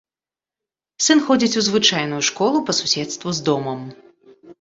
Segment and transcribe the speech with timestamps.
[1.07, 3.79] Сын ходзіць у звычайную школу па суседству з домам.